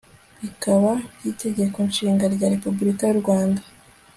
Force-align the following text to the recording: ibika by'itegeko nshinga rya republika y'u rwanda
ibika 0.43 0.71
by'itegeko 1.17 1.77
nshinga 1.89 2.25
rya 2.35 2.47
republika 2.53 3.03
y'u 3.05 3.19
rwanda 3.21 3.61